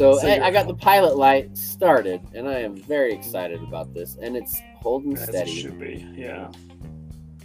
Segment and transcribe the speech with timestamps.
[0.00, 3.92] So, So I, I got the pilot light started, and I am very excited about
[3.92, 5.60] this, and it's holding As it steady.
[5.60, 6.06] should be.
[6.14, 6.50] Yeah.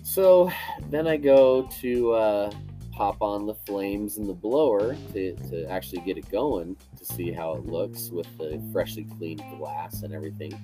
[0.03, 0.49] So
[0.89, 2.51] then I go to uh,
[2.93, 7.31] pop on the flames in the blower to, to actually get it going to see
[7.31, 10.57] how it looks with the freshly cleaned glass and everything.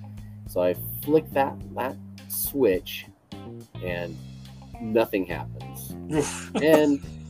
[0.48, 1.96] So I flick that that
[2.28, 3.06] switch,
[3.84, 4.16] and
[4.80, 5.90] nothing happens.
[6.54, 7.04] And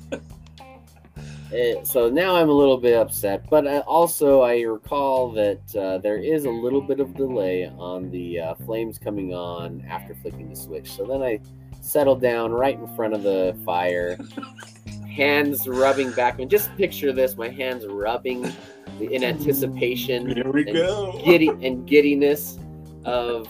[1.53, 5.99] it, so now I'm a little bit upset, but I, also I recall that uh,
[5.99, 10.49] there is a little bit of delay on the uh, flames coming on after flicking
[10.51, 10.91] the switch.
[10.93, 11.41] So then I
[11.81, 14.19] settled down right in front of the fire,
[15.11, 16.39] hands rubbing back.
[16.41, 18.53] And just picture this: my hands rubbing
[19.01, 21.21] in anticipation Here we and go.
[21.25, 22.59] giddy and giddiness
[23.05, 23.49] of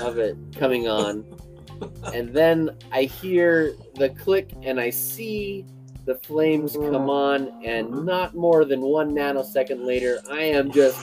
[0.00, 1.24] of it coming on
[2.14, 5.64] and then i hear the click and i see
[6.06, 10.98] the flames come on and not more than one nanosecond later i am just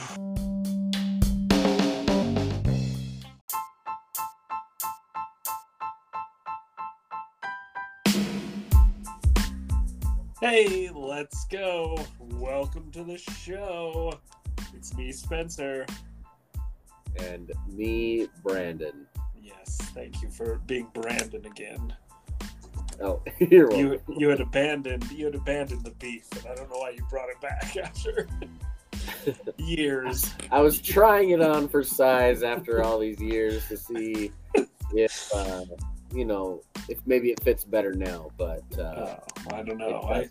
[10.40, 11.96] Hey, let's go.
[12.18, 14.12] Welcome to the show.
[14.74, 15.86] It's me, Spencer.
[17.18, 19.06] and me brandon
[19.44, 21.94] Yes, thank you for being Brandon again.
[23.00, 23.78] Oh welcome.
[23.78, 27.04] You you had abandoned you had abandoned the beef, and I don't know why you
[27.10, 28.28] brought it back after
[29.58, 30.34] years.
[30.50, 34.30] i was trying it on for size after all these years to see
[34.94, 35.64] if uh,
[36.12, 39.16] you know if maybe it fits better now but uh,
[39.52, 40.00] Oh, I don't know.
[40.02, 40.28] I.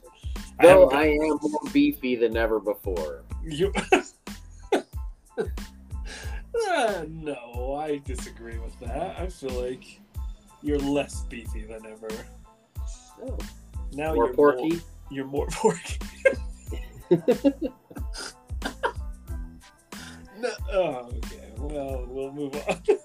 [0.60, 3.24] I Though I am more beefy than ever before.
[3.44, 3.74] You.
[5.38, 9.20] Uh, no, I disagree with that.
[9.20, 10.00] I feel like
[10.62, 12.08] you're less beefy than ever.
[13.26, 13.38] Oh,
[13.94, 14.70] Now more you're porky.
[14.70, 14.80] More,
[15.12, 15.98] you're more porky.
[20.38, 21.52] no, oh, okay.
[21.58, 22.82] Well, we'll move on.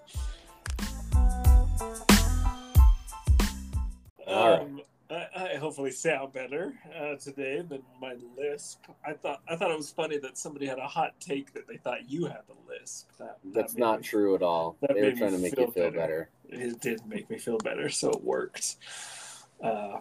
[4.26, 4.60] All right.
[4.60, 4.80] um,
[5.10, 8.84] I, I hopefully sound better uh, today than my lisp.
[9.06, 11.78] I thought I thought it was funny that somebody had a hot take that they
[11.78, 13.08] thought you had the lisp.
[13.18, 14.76] That, that That's not me- true at all.
[14.86, 15.96] They were trying to make you feel better.
[15.96, 16.28] better.
[16.50, 18.76] It did make me feel better, so it worked.
[19.62, 20.00] Uh,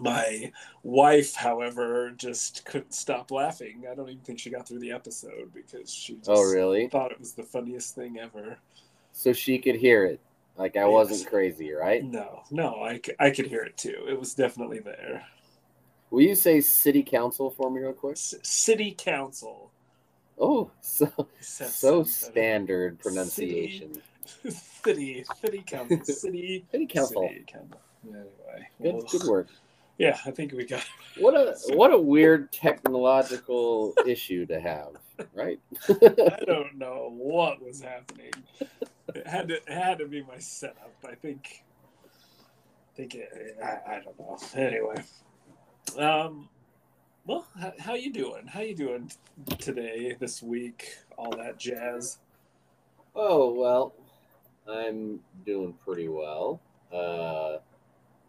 [0.00, 0.50] my
[0.82, 3.84] wife, however, just couldn't stop laughing.
[3.90, 6.88] I don't even think she got through the episode because she just Oh, really?
[6.88, 8.58] thought it was the funniest thing ever.
[9.12, 10.20] So she could hear it.
[10.56, 10.90] Like I Yes.
[10.90, 12.02] wasn't crazy, right?
[12.04, 14.06] No, no, I, I could hear it too.
[14.08, 15.26] It was definitely there.
[16.10, 18.16] Will you say city council for me real quick?
[18.18, 19.70] C- City Council.
[20.38, 21.10] Oh, so
[21.40, 24.02] so standard pronunciation.
[24.84, 27.28] City, City Council, City, City council.
[27.28, 27.80] City Council.
[28.04, 29.48] Anyway, Good, well, good work.
[29.98, 30.84] Yeah, I think we got.
[31.18, 34.96] What a what a weird technological issue to have,
[35.34, 35.60] right?
[35.88, 38.32] I don't know what was happening.
[39.14, 40.94] It had to, it had to be my setup.
[41.06, 41.62] I think.
[42.04, 44.38] I think it, I, I don't know.
[44.54, 45.02] Anyway,
[45.98, 46.48] um,
[47.26, 48.46] well, how, how you doing?
[48.46, 49.12] How you doing
[49.58, 52.18] today, this week, all that jazz?
[53.14, 53.94] Oh well,
[54.68, 56.60] I'm doing pretty well.
[56.92, 57.58] Uh,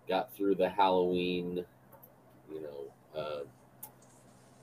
[0.07, 1.63] got through the Halloween,
[2.51, 3.39] you know, uh,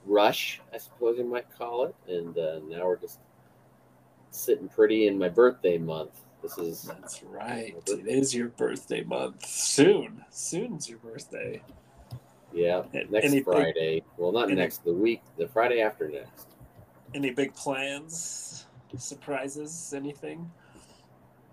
[0.06, 3.18] rush, I suppose you might call it, and uh, now we're just
[4.30, 6.20] sitting pretty in my birthday month.
[6.42, 7.74] This is That's right.
[7.86, 9.44] It is your birthday month.
[9.44, 11.62] Soon, soon's your birthday.
[12.52, 14.02] yeah, next Friday.
[14.16, 16.46] Well, not any- next, the week, the Friday after next.
[17.14, 18.66] Any big plans?
[18.96, 19.92] Surprises?
[19.94, 20.50] Anything?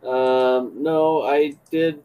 [0.04, 2.04] Um, no, I did.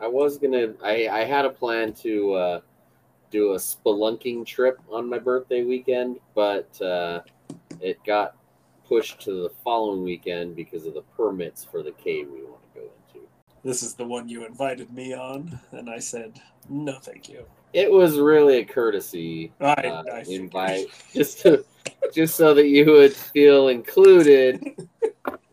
[0.00, 0.74] I was gonna.
[0.82, 2.60] I I had a plan to uh,
[3.30, 7.20] do a spelunking trip on my birthday weekend, but uh,
[7.80, 8.36] it got
[8.86, 12.80] pushed to the following weekend because of the permits for the cave we want to
[12.80, 13.26] go into.
[13.62, 17.44] This is the one you invited me on, and I said no, thank you.
[17.72, 21.64] It was really a courtesy I, uh, I invite, just to,
[22.12, 24.64] just so that you would feel included.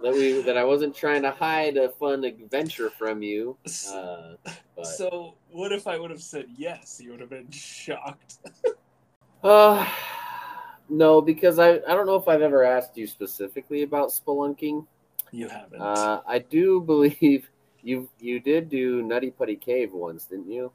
[0.02, 3.58] that we that I wasn't trying to hide a fun adventure from you.
[3.92, 4.36] Uh,
[4.76, 7.00] but So what if I would have said yes?
[7.02, 8.38] You would have been shocked.
[9.44, 9.90] uh,
[10.90, 14.86] no, because I I don't know if I've ever asked you specifically about spelunking.
[15.32, 15.82] You haven't.
[15.82, 17.50] Uh, I do believe
[17.82, 20.72] you you did do Nutty Putty Cave once, didn't you?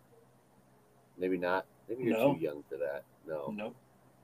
[1.19, 1.67] Maybe not.
[1.89, 2.35] Maybe you're No.
[2.35, 3.05] too young for that.
[3.27, 3.53] No.
[3.55, 3.77] nope.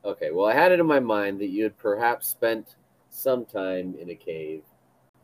[0.04, 0.30] Okay.
[0.32, 2.76] Well, I had it in my mind that you had perhaps spent
[3.10, 4.62] some time in a cave.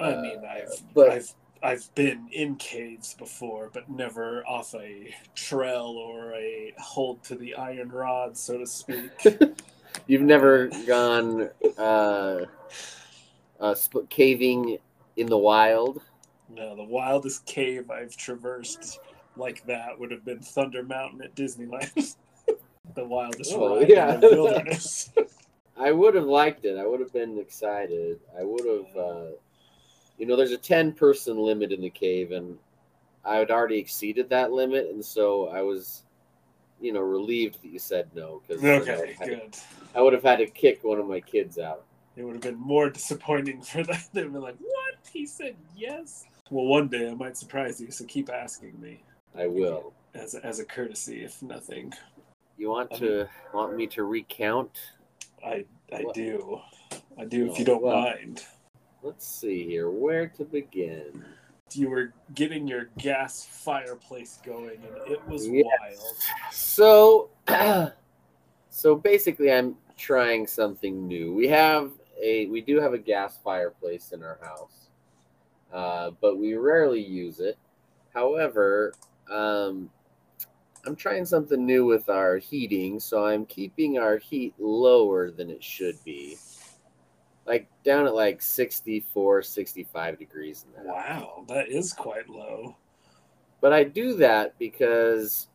[0.01, 5.15] I Uh, mean, I've, but- I've, I've been in caves before, but never off a
[5.35, 9.11] trail or a hold to the iron rod, so to speak.
[10.07, 11.49] You've never gone
[11.79, 12.41] uh,
[13.61, 14.77] uh, sp- caving
[15.17, 16.03] in the wild.
[16.51, 18.99] no, the wildest cave I've traversed
[19.37, 22.17] like that would have been Thunder Mountain at Disneyland.
[22.95, 24.15] the wildest Oh, ride yeah.
[24.15, 25.11] in the wilderness.
[25.79, 26.77] I would have liked it.
[26.79, 28.21] I would have been excited.
[28.39, 29.27] I would have, uh,
[30.19, 32.59] you know, there's a 10 person limit in the cave, and
[33.25, 34.87] I had already exceeded that limit.
[34.91, 36.03] And so I was,
[36.81, 39.57] you know, relieved that you said no because okay, I, good.
[39.95, 41.85] I would have had to kick one of my kids out.
[42.17, 43.97] It would have been more disappointing for them.
[44.13, 44.95] They'd been like, "What?
[45.13, 49.03] He said yes." Well, one day I might surprise you, so keep asking me
[49.37, 49.93] I will.
[50.15, 51.93] as a, as a courtesy, if nothing.
[52.57, 54.71] You want to want me to recount?
[55.45, 56.15] I I What?
[56.15, 56.61] do,
[57.19, 57.47] I do.
[57.47, 58.01] if oh, you Oh, don't well.
[58.03, 58.45] mind.
[59.05, 59.91] Let's see here.
[59.91, 61.23] Where to begin?
[61.75, 65.67] You were getting your gas fireplace going, and it was Yes.
[65.79, 66.17] wild.
[66.51, 67.29] So,
[68.71, 71.35] so basically, I'm trying something new.
[71.35, 74.89] We have a, we do have a gas fireplace in our house,
[75.71, 77.59] uh, but we rarely use it.
[78.15, 78.95] However,
[79.31, 79.91] um,
[80.87, 85.63] I'm trying something new with our heating, so I'm keeping our heat lower than it
[85.63, 86.39] should be,
[87.47, 90.65] like down at like 64, 65 degrees.
[90.67, 90.95] In that.
[90.95, 92.77] Wow, that is quite low.
[93.61, 95.49] But I do that because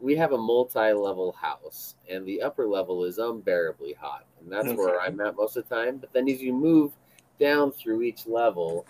[0.00, 5.00] we have a multi-level house, and the upper level is unbearably hot, and that's where
[5.00, 5.98] I'm at most of the time.
[5.98, 6.92] But then as you move
[7.38, 8.86] down through each level,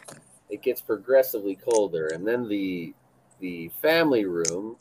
[0.51, 2.95] it gets progressively colder, and then the
[3.41, 4.77] the family room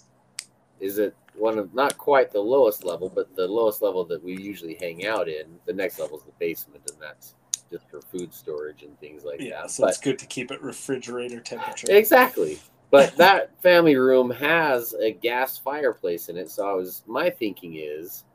[0.79, 4.37] is at one of not quite the lowest level, but the lowest level that we
[4.37, 5.45] usually hang out in.
[5.65, 7.35] The next level is the basement, and that's
[7.73, 9.71] just for food storage and things like Yeah, that.
[9.71, 11.87] so But- it's good to keep it refrigerator temperature.
[11.89, 12.59] Exactly.
[12.91, 16.51] But that family room has a gas fireplace in it.
[16.51, 18.25] So I was my thinking is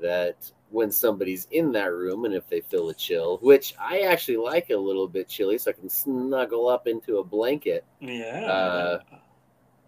[0.00, 4.38] that when somebody's in that room and if they feel a chill, which I actually
[4.38, 7.84] like a little bit chilly, so I can snuggle up into a blanket.
[8.00, 8.44] Yeah.
[8.46, 9.00] Uh,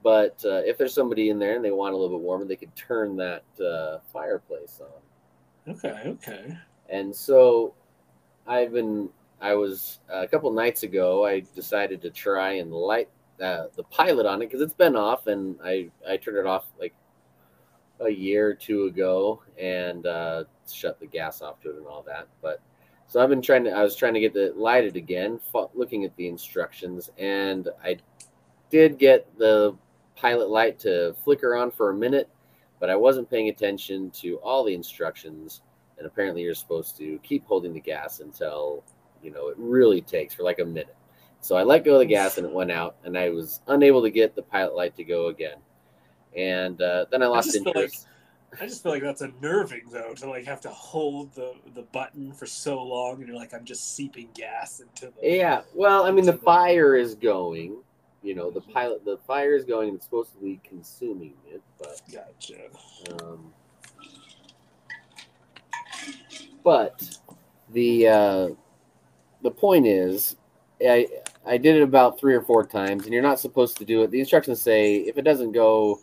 [0.02, 2.56] But uh, if there's somebody in there and they want a little bit warmer, they
[2.56, 5.74] could turn that uh, fireplace on.
[5.74, 6.02] okay.
[6.06, 6.56] Okay.
[6.90, 7.74] And so
[8.48, 9.10] I've been,
[9.40, 13.08] I was a couple nights ago, I decided to try and light
[13.40, 16.64] uh, the pilot on it because it's been off and I, I turned it off
[16.80, 16.94] like
[18.00, 22.02] a year or two ago and uh, shut the gas off to it and all
[22.02, 22.26] that.
[22.40, 22.60] But
[23.06, 25.40] so I've been trying to, I was trying to get it lighted again,
[25.74, 27.98] looking at the instructions, and I
[28.70, 29.76] did get the
[30.16, 32.28] pilot light to flicker on for a minute,
[32.80, 35.62] but I wasn't paying attention to all the instructions
[35.98, 38.84] and apparently you're supposed to keep holding the gas until
[39.22, 40.96] you know it really takes for like a minute.
[41.40, 44.02] So i let go of the gas and it went out and i was unable
[44.02, 45.58] to get the pilot light to go again.
[46.36, 48.06] And uh, then i lost feel interest.
[48.60, 52.32] I just feel like that's unnerving though to like have to hold the the button
[52.32, 56.10] for so long and you're like I'm just seeping gas into the yeah well i
[56.10, 57.82] mean the fire is going
[58.22, 61.62] you know the pilot the fire is going and it's supposed to be consuming it
[61.78, 62.56] but Gotcha.
[63.22, 63.52] Um,
[66.68, 67.18] but
[67.72, 68.48] the uh,
[69.40, 70.36] the point is,
[70.82, 71.08] I
[71.46, 74.10] I did it about three or four times, and you're not supposed to do it.
[74.10, 76.00] The instructions say if it doesn't go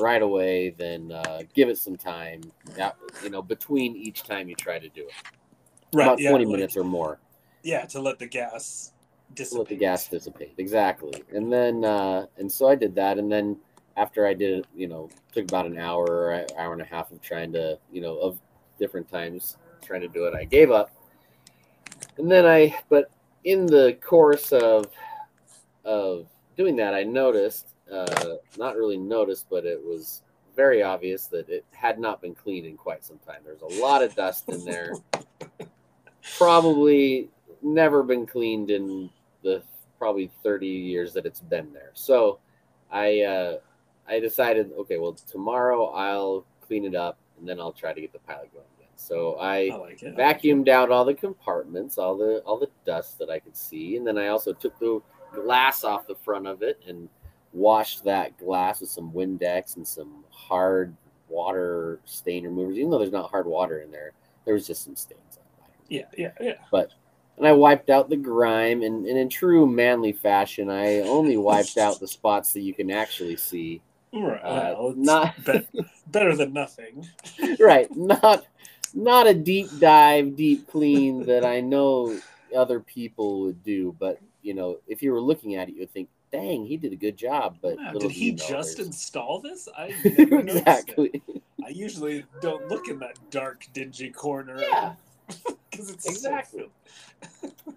[0.00, 2.40] right away, then uh, give it some time.
[2.74, 5.12] Yeah, you know, between each time you try to do it,
[5.92, 6.04] Right.
[6.06, 7.18] about yeah, twenty like- minutes or more.
[7.62, 8.92] Yeah, to let the gas
[9.28, 9.58] to dissipate.
[9.58, 13.58] let the gas dissipate exactly and then uh and so i did that and then
[13.98, 16.84] after i did it you know took about an hour or an hour and a
[16.86, 18.40] half of trying to you know of
[18.78, 20.90] different times trying to do it i gave up
[22.18, 23.10] and then i but
[23.44, 24.86] in the course of
[25.84, 30.22] of doing that i noticed uh not really noticed but it was
[30.56, 34.02] very obvious that it had not been cleaned in quite some time there's a lot
[34.02, 34.92] of dust in there
[36.36, 37.28] probably
[37.62, 39.10] never been cleaned in
[39.42, 39.62] the
[39.98, 41.90] probably 30 years that it's been there.
[41.94, 42.38] So
[42.90, 43.58] I uh,
[44.08, 48.12] I decided, okay, well tomorrow I'll clean it up and then I'll try to get
[48.12, 48.64] the pilot going.
[48.98, 53.30] So I I like vacuumed out all the compartments, all the all the dust that
[53.30, 55.00] I could see, and then I also took the
[55.32, 57.08] glass off the front of it and
[57.52, 60.94] washed that glass with some Windex and some hard
[61.28, 62.76] water stain removers.
[62.76, 64.12] Even though there's not hard water in there,
[64.44, 65.80] there was just some stains on it.
[65.88, 66.58] Yeah, yeah, yeah.
[66.72, 66.90] But
[67.36, 71.78] and I wiped out the grime, and, and in true manly fashion, I only wiped
[71.78, 73.80] out the spots that you can actually see.
[74.12, 74.40] Right.
[74.42, 75.68] Uh, well, not be-
[76.08, 77.06] better than nothing.
[77.60, 78.44] right, not
[78.94, 82.18] not a deep dive, deep clean that I know
[82.56, 83.94] other people would do.
[83.98, 86.92] But you know, if you were looking at it, you would think, dang, he did
[86.92, 87.56] a good job.
[87.60, 89.68] But Yeah, did he just there's- install this?
[89.76, 90.60] I never noticed it.
[90.60, 91.22] exactly.
[91.64, 94.60] I usually don't look in that dark, dingy corner.
[94.60, 94.94] Yeah.
[95.70, 96.70] because it's Exactly.
[97.42, 97.50] So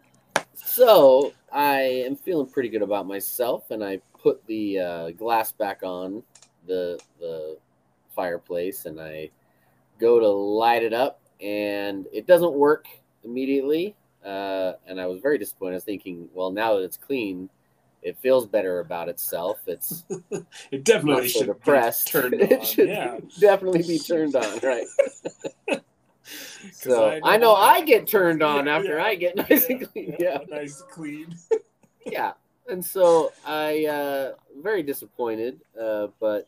[0.55, 5.81] So I am feeling pretty good about myself, and I put the uh, glass back
[5.83, 6.23] on
[6.67, 7.57] the the
[8.15, 9.29] fireplace, and I
[10.01, 12.87] go to light it up, and it doesn't work
[13.23, 13.95] immediately.
[14.25, 15.73] Uh, and I was very disappointed.
[15.73, 17.49] I was thinking, well, now that it's clean,
[18.03, 19.59] it feels better about itself.
[19.67, 20.03] It's
[20.71, 22.07] it definitely should depressed.
[22.07, 23.17] be turned it should yeah.
[23.39, 24.85] definitely be turned on, right?
[26.71, 29.65] so I know I know I get turned on Yeah, after yeah, I get nice
[29.69, 30.15] and clean.
[30.19, 30.39] Yeah.
[30.49, 31.35] Nice clean.
[32.05, 32.33] yeah
[32.69, 34.31] and so i uh
[34.61, 36.45] very disappointed uh but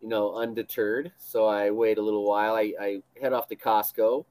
[0.00, 4.24] you know undeterred so i wait a little while i, I head off to costco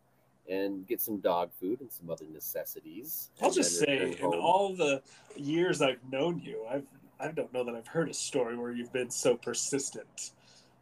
[0.50, 5.02] and get some dog food and some other necessities I'll just say, in all the
[5.36, 6.86] years I've known you, I've
[7.20, 10.32] I don't know that I've heard a story where you've been so persistent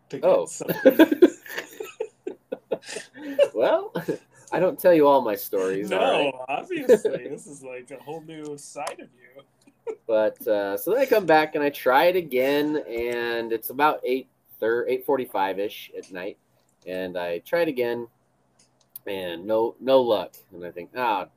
[0.10, 0.46] to get Oh.
[0.46, 1.10] something.
[3.53, 3.91] well
[4.51, 6.32] i don't tell you all my stories all right?
[6.34, 9.96] no, obviously, this is like a whole new side of you.
[10.08, 14.00] but uh, so then I come back and I try it again, and it's about
[14.06, 14.27] eight
[14.61, 16.37] eight forty five ish at night,
[16.85, 18.07] and I try it again,
[19.05, 21.27] and no no luck, and I think ah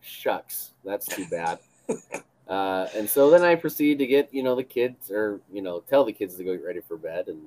[0.00, 1.58] shucks that's too bad.
[2.48, 5.80] uh, and so then I proceed to get you know the kids or you know
[5.80, 7.40] tell the kids to go get ready for bed and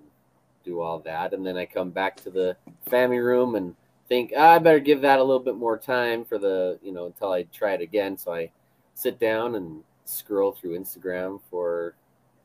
[0.64, 2.56] do all that, and then I come back to the
[2.90, 3.76] family room and
[4.08, 7.06] think ah, I better give that a little bit more time for the you know
[7.08, 8.18] until I try it again.
[8.18, 8.52] So I
[8.94, 11.96] sit down and scroll through Instagram for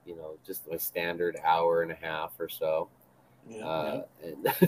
[0.09, 2.89] you know just a standard hour and a half or so.
[3.49, 4.03] Yeah, Uh,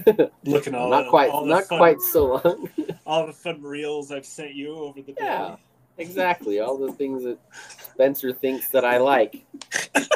[0.06, 0.26] yeah.
[0.44, 2.68] Looking all not quite all not fun- quite so long.
[3.06, 5.25] all the fun reels I've sent you over the day.
[5.25, 5.56] Yeah.
[5.99, 7.38] exactly all the things that
[7.92, 9.44] Spencer thinks that I like.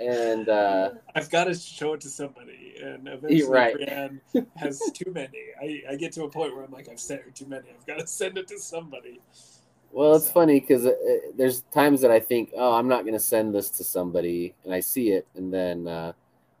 [0.00, 3.74] And uh, I've got to show it to somebody, and eventually right.
[3.76, 4.20] Brienne
[4.56, 5.38] has too many.
[5.62, 7.68] I, I get to a point where I'm like, I've sent her too many.
[7.70, 9.20] I've got to send it to somebody.
[9.92, 10.88] Well, it's funny because
[11.36, 14.72] there's times that I think, oh, I'm not going to send this to somebody, and
[14.72, 16.12] I see it, and then uh,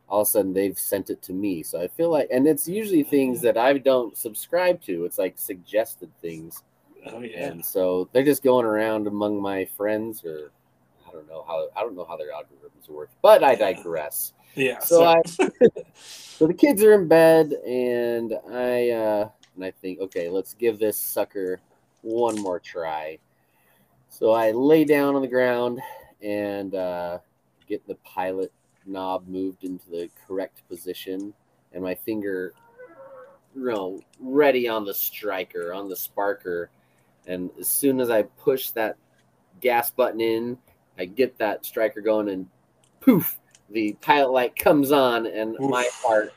[0.06, 1.62] all of a sudden they've sent it to me.
[1.62, 5.06] So I feel like, and it's usually things that I don't subscribe to.
[5.06, 6.62] It's like suggested things,
[7.06, 10.52] Oh yeah, and so they're just going around among my friends, or
[11.08, 13.10] I don't know how I don't know how their algorithms work.
[13.22, 14.34] But I digress.
[14.54, 14.78] yeah.
[14.80, 15.20] So I,
[15.94, 20.78] so the kids are in bed, and I uh, and I think, okay, let's give
[20.78, 21.60] this sucker
[22.02, 23.18] one more try.
[24.08, 25.80] So I lay down on the ground
[26.20, 27.18] and uh,
[27.66, 28.52] get the pilot
[28.86, 31.32] knob moved into the correct position,
[31.72, 32.52] and my finger,
[33.54, 36.68] you know, ready on the striker, on the sparker,
[37.26, 38.96] and as soon as I push that
[39.60, 40.58] gas button in,
[40.98, 42.48] I get that striker going, and
[43.00, 43.38] poof,
[43.70, 45.70] the pilot light comes on, and Oof.
[45.70, 46.32] my heart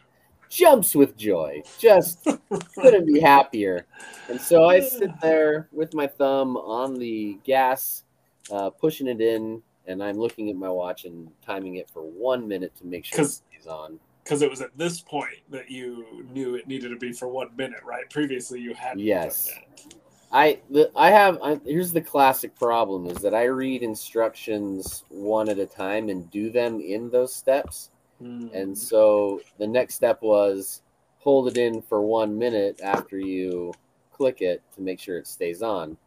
[0.56, 1.62] jumps with joy.
[1.78, 2.26] Just
[2.76, 3.86] couldn't be happier.
[4.30, 8.04] And so I sit there with my thumb on the gas,
[8.52, 12.48] uh, pushing it in, and I'm looking at my watch and timing it for one
[12.48, 14.00] minute to make sure stays on.
[14.24, 17.50] because it was at this point that you knew it needed to be for one
[17.56, 18.10] minute, right?
[18.10, 19.00] Previously, you hadn't.
[19.00, 19.48] Yes.
[19.48, 19.96] Done that.
[20.32, 25.48] I the, I have I, here's the classic problem is that I read instructions one
[25.50, 27.92] at a time and do them in those steps.
[28.22, 28.48] Hmm.
[28.54, 30.82] And so the next step was
[31.20, 33.74] hold it in for one minute after you
[34.12, 35.98] click it to make sure it stays on.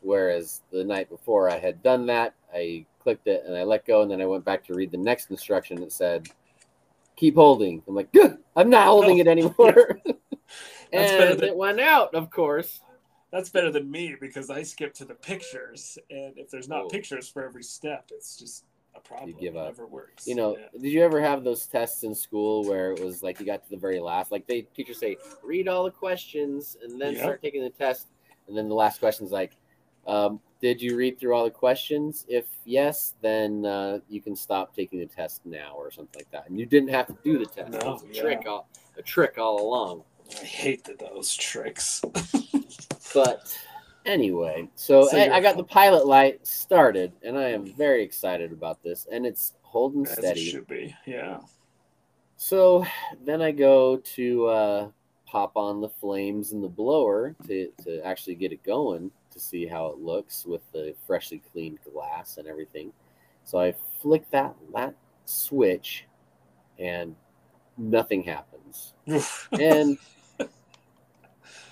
[0.00, 4.02] Whereas the night before I had done that, I clicked it and I let go,
[4.02, 6.28] and then I went back to read the next instruction that said,
[7.16, 7.82] keep holding.
[7.86, 10.00] I'm like, good, I'm not holding it anymore.
[10.92, 12.82] And than- it went out, of course.
[13.30, 16.88] That's better than me because I skip to the pictures, and if there's not Oh.
[16.88, 19.34] pictures for every step, it's just a problem.
[19.40, 19.68] give it up.
[19.68, 20.26] never works.
[20.26, 20.66] You know, Yeah.
[20.80, 23.70] did you ever have those tests in school where it was like you got to
[23.70, 27.62] the very last, like they teachers say, read all the questions and then start taking
[27.62, 28.08] the test,
[28.48, 29.56] and then the last question's like,
[30.06, 32.24] um, did you read through all the questions?
[32.28, 36.48] If yes, then uh, you can stop taking the test now, or something like that.
[36.48, 37.70] And you didn't have to do the test.
[37.72, 38.22] No, it was a yeah.
[38.22, 40.04] trick, all, a trick all along.
[40.40, 42.02] I hate those tricks.
[43.14, 43.54] But
[44.06, 48.52] anyway, so, So I, I got the pilot light started, and I am very excited
[48.52, 50.44] about this, and it's holding As it steady.
[50.44, 50.94] should be.
[51.06, 51.40] Yeah.
[52.36, 52.84] So
[53.24, 54.88] then I go to uh,
[55.26, 59.66] pop on the flames in the blower to, to actually get it going to see
[59.66, 62.92] how it looks with the freshly cleaned glass and everything.
[63.44, 64.94] So I flick that that
[65.24, 66.04] switch
[66.78, 67.16] and
[67.78, 68.92] nothing happens.
[69.52, 69.98] And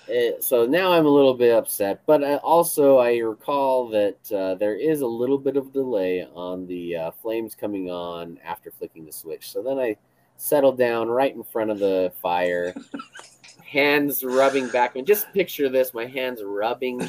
[0.09, 4.55] Eh, so now I'm a little bit upset, but I, also I recall that uh,
[4.55, 9.05] there is a little bit of delay on the uh, flames coming on after flicking
[9.05, 9.51] the switch.
[9.51, 9.95] So then I
[10.37, 12.73] settled down right in front of the fire,
[13.63, 14.95] hands rubbing back.
[14.95, 17.01] And just picture this: my hands rubbing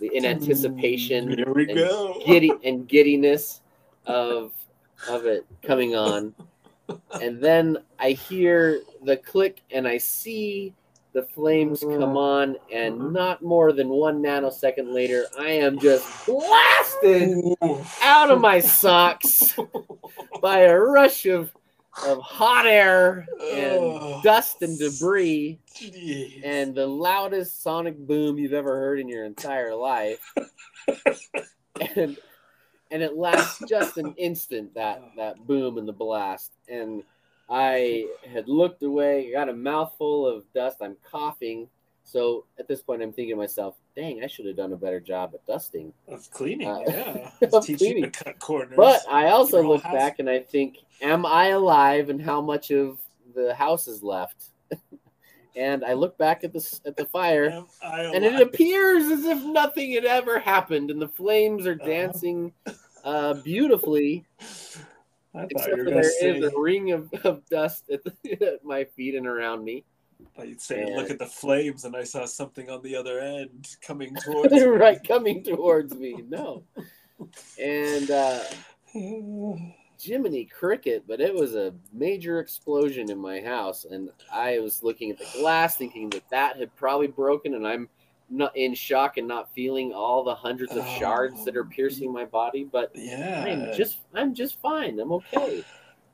[0.00, 2.22] in anticipation Here we and go.
[2.26, 3.62] giddy and giddiness
[4.06, 4.52] of
[5.08, 6.34] of it coming on
[7.20, 10.72] and then i hear the click and i see
[11.16, 17.34] the flames come on and not more than one nanosecond later i am just blasted
[18.02, 19.56] out of my socks
[20.42, 21.50] by a rush of
[22.04, 25.58] of hot air and dust and debris
[26.44, 30.20] and the loudest sonic boom you've ever heard in your entire life.
[31.96, 32.16] and
[32.90, 36.52] and it lasts just an instant that that boom and the blast.
[36.68, 37.02] And
[37.48, 40.78] I had looked away, got a mouthful of dust.
[40.80, 41.68] I'm coughing.
[42.04, 45.00] So at this point, I'm thinking to myself, "Dang, I should have done a better
[45.00, 47.30] job at dusting." of cleaning, Uh, yeah.
[47.52, 48.04] of cleaning.
[48.04, 48.76] to cut corners.
[48.76, 52.08] But I also look house- back and I think, "Am I alive?
[52.10, 52.98] And how much of
[53.34, 54.46] the house is left?"
[55.56, 57.64] and I look back at the at the fire.
[57.82, 61.86] And it appears as if nothing had ever happened and the flames are Uh-huh.
[61.86, 62.52] dancing
[63.04, 64.24] uh, beautifully
[65.36, 68.12] I thought except you were there gonna is a ring of, of dust at, the,
[68.54, 69.84] at my feet and around me
[70.20, 70.96] I thought you'd say, Yeah.
[70.96, 74.62] look at the flames, and I saw something on the other end coming towards me.
[74.62, 76.64] right coming towards me no
[77.58, 78.40] and uh,
[79.98, 85.10] Jiminy Cricket, but it was a major explosion in my house, and I was looking
[85.10, 87.88] at the glass, thinking that that had probably broken, and I'm
[88.28, 92.24] not in shock and not feeling all the hundreds of shards that are piercing my
[92.24, 92.64] body.
[92.64, 93.44] But yeah.
[93.46, 94.98] I'm just, I'm just fine.
[94.98, 95.64] I'm okay.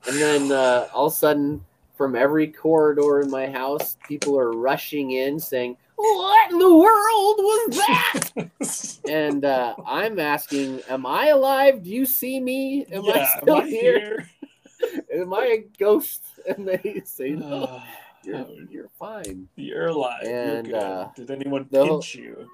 [0.07, 1.63] And then uh, all of a sudden,
[1.95, 7.35] from every corridor in my house, people are rushing in, saying, "What in the world
[7.37, 11.83] was that?" and uh, I'm asking, "Am I alive?
[11.83, 12.85] Do you see me?
[12.91, 14.29] Am yeah, I still am I here?
[15.13, 17.81] Am I a ghost?" And they say, "No,
[18.25, 20.23] you're you're fine." You're alive.
[20.23, 20.83] And, You're good.
[20.87, 22.49] uh, Did anyone the- pinch you?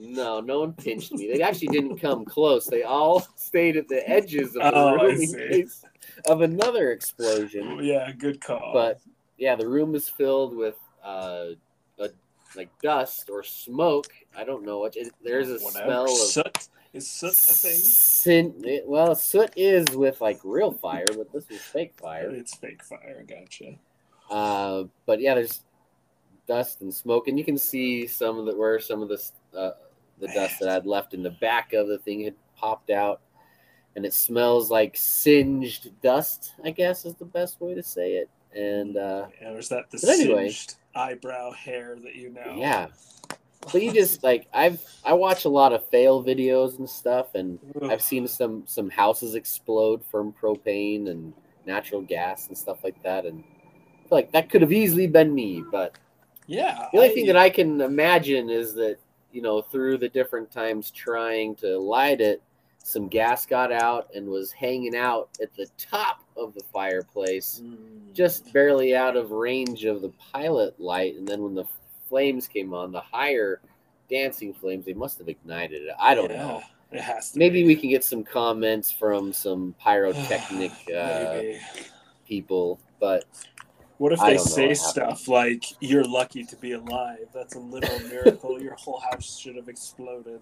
[0.00, 1.32] No, no one pinched me.
[1.32, 2.66] They actually didn't come close.
[2.66, 5.82] They all stayed at the edges of the Oh, room in case
[6.28, 7.80] of another explosion.
[7.82, 8.70] Yeah, good call.
[8.72, 9.00] But
[9.38, 11.46] yeah, the room is filled with uh,
[11.98, 12.08] a,
[12.54, 14.06] like dust or smoke.
[14.36, 14.96] I don't know what.
[14.96, 15.84] It, there's a Whatever.
[15.84, 16.68] smell of soot.
[16.94, 17.76] Is soot a thing?
[17.76, 22.30] Sin, well, soot is with like real fire, but this was fake fire.
[22.30, 23.24] It's fake fire.
[23.28, 23.74] Gotcha.
[24.30, 25.62] Uh, but yeah, there's
[26.46, 29.72] dust and smoke, and you can see some of the where some of this uh,
[30.20, 33.20] the dust that I'd left in the back of the thing had popped out,
[33.96, 36.52] and it smells like singed dust.
[36.64, 38.30] I guess is the best way to say it.
[38.54, 40.48] And uh, Yeah, is that the But anyway.
[40.48, 42.54] singed eyebrow hair that you know?
[42.56, 42.88] yeah,
[43.72, 47.58] but you just like I've I watch a lot of fail videos and stuff, and.
[47.90, 51.32] I've seen some some houses explode from propane and
[51.64, 53.42] natural gas and stuff like that, and
[54.10, 55.62] like that could have easily been me.
[55.70, 55.96] But
[56.46, 56.88] Yeah.
[56.92, 58.98] the only thing that I can imagine is that
[59.32, 62.42] you know through the different times trying to light it,
[62.82, 68.14] some gas got out and was hanging out at the top of the fireplace, Mm.
[68.14, 71.66] just barely out of range of the pilot light, and then when the
[72.08, 73.60] flames came on, the higher
[74.08, 75.94] dancing flames, they must have ignited it.
[75.98, 76.62] I don't Yeah, know.
[76.90, 77.38] It has to.
[77.38, 77.66] Maybe be.
[77.66, 81.42] we can get some comments from some pyrotechnic uh,
[82.26, 83.26] people, but
[83.98, 84.78] What if they say happened.
[84.78, 87.26] stuff like "You're lucky to be alive"?
[87.34, 88.60] That's a little miracle.
[88.62, 90.40] Your whole house should have exploded.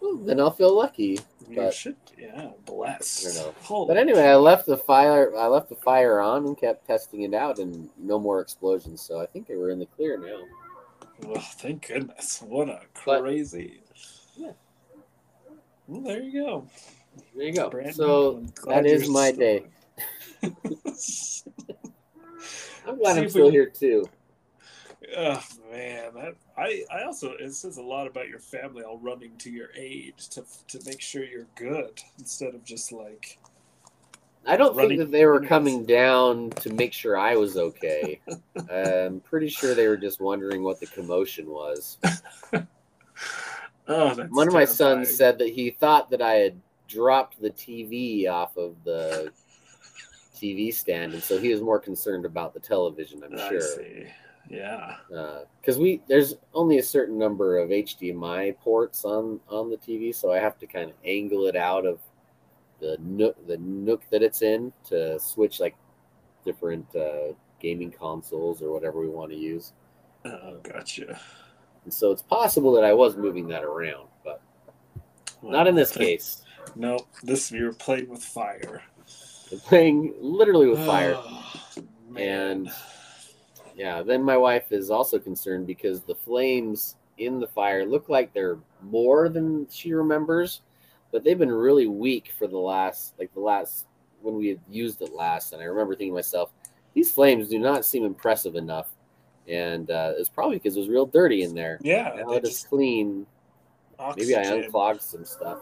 [0.00, 1.20] well, then I'll feel lucky.
[1.48, 3.38] You But- should, yeah, blessed.
[3.38, 3.86] I don't know.
[3.86, 5.36] But anyway, I left the fire.
[5.36, 9.02] I left the fire on and kept testing it out, and no more explosions.
[9.02, 10.40] So I think we're in the clear now.
[11.28, 12.42] Well, thank goodness.
[12.46, 13.80] What a But- crazy.
[14.36, 14.52] Yeah.
[15.86, 16.66] Well, there you go.
[17.34, 17.70] There you go.
[17.70, 19.64] Brandon, so that is my still day.
[22.86, 24.08] I'm glad I'm still we- here too.
[25.16, 29.36] Oh man, that, I I also it says a lot about your family all running
[29.38, 33.38] to your aid to to make sure you're good instead of just like
[34.46, 38.20] I don't think that they were coming down to make sure I was okay.
[38.72, 41.98] I'm pretty sure they were just wondering what the commotion was.
[43.88, 44.66] oh that's One of my terrifying.
[44.66, 49.32] sons said that he thought that I had dropped the TV off of the
[50.36, 53.22] TV stand, and so he was more concerned about the television.
[53.24, 53.60] I'm I sure.
[53.60, 54.06] see.
[54.48, 54.96] Yeah.
[55.60, 60.32] because we there's only a certain number of HDMI ports on on the TV, so
[60.32, 61.98] I have to kind of angle it out of
[62.80, 65.74] the nook the nook that it's in to switch like
[66.44, 69.72] different uh, gaming consoles or whatever we want to use.
[70.24, 71.18] Oh, gotcha.
[71.84, 74.42] And so it's possible that I was moving that around, but
[75.42, 76.42] not in this case.
[76.74, 78.82] No, this you were playing with fire.
[79.66, 81.14] Playing literally with fire.
[81.16, 81.42] Oh,
[82.16, 82.70] And-
[83.76, 88.32] Yeah, then my wife is also concerned because the flames in the fire look like
[88.32, 90.62] they're more than she remembers,
[91.12, 93.84] but they've been really weak for the last, like the last,
[94.22, 95.52] when we had used it last.
[95.52, 96.52] And I remember thinking to myself,
[96.94, 98.88] these flames do not seem impressive enough.
[99.46, 101.78] And uh, it's probably because it was real dirty in there.
[101.82, 103.26] yeah, Now it's just clean,
[104.16, 105.58] maybe I unclogged some stuff.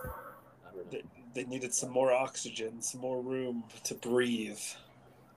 [1.34, 1.50] I don't know.
[1.50, 4.60] They, needed some more oxygen, some more room to breathe.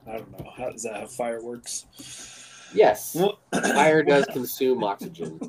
[0.08, 0.52] I don't know.
[0.56, 1.86] How does that have fireworks?
[2.74, 3.18] Yes,
[3.52, 5.40] fire does consume oxygen.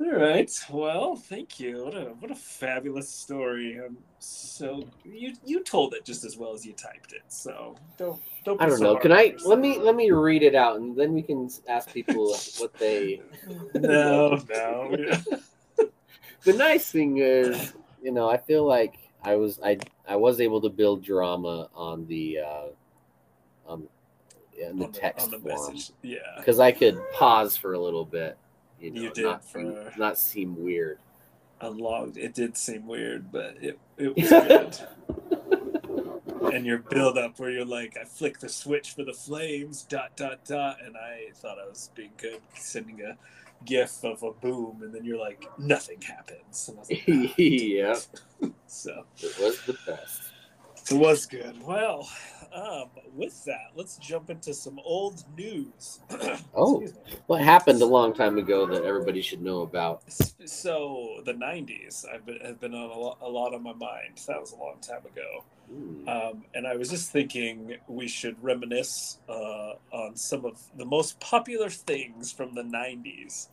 [0.00, 0.50] All right.
[0.70, 1.84] Well, thank you.
[1.84, 3.78] What a what a fabulous story.
[3.84, 7.22] I'm so you you told it just as well as you typed it.
[7.28, 8.60] So don't don't.
[8.62, 8.96] I don't so know.
[8.96, 12.34] Can I let me let me read it out and then we can ask people
[12.58, 13.20] what they.
[13.74, 14.96] No, no.
[16.44, 20.60] The nice thing is, you know, I feel like I was I I was able
[20.62, 22.66] to build drama on the uh
[23.66, 23.86] on
[24.58, 25.92] in the on text on the form message.
[26.02, 26.18] Yeah.
[26.38, 28.36] because I could pause for a little bit.
[28.80, 30.98] You know, You did not for- not seem weird.
[31.60, 32.16] Unlogged.
[32.16, 34.78] It did seem weird, but it it was good.
[36.54, 40.16] and your build up where you're like, I flick the switch for the flames, dot
[40.16, 43.18] dot dot, and I thought I was being good, sending a
[43.64, 46.68] gif of a boom, and then you're like, nothing happens.
[46.68, 47.94] And I was like, "Ah." yeah,
[48.66, 50.22] so it was the best.
[50.90, 51.62] it was good.
[51.64, 52.08] Well,
[52.54, 56.00] um, with that, let's jump into some old news.
[56.54, 56.84] Oh.
[57.26, 60.02] What happened a long time ago that everybody should know about?
[60.44, 64.20] So the '90s, I've been have been on a lot, a lot on my mind.
[64.26, 65.44] That was a long time ago.
[65.70, 66.08] Hmm.
[66.08, 71.20] Um, and I was just thinking we should reminisce uh, on some of the most
[71.20, 73.48] popular things from the 90s